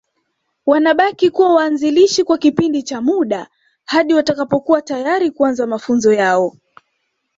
[0.65, 3.47] Wanabaki kuwa waanzilishi kwa kipindi cha muda
[3.85, 6.55] hadi watakapokuwa tayari kuanza mafunzo yao